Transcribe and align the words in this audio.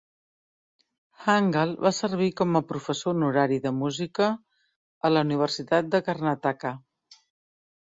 Hangal 1.25 1.75
va 1.87 1.91
servir 1.97 2.29
com 2.41 2.57
a 2.61 2.63
professor 2.71 3.13
honorari 3.19 3.61
de 3.67 3.73
música 3.83 4.31
a 5.11 5.15
la 5.15 5.25
Universitat 5.29 5.95
de 5.95 6.03
Karnataka. 6.11 6.75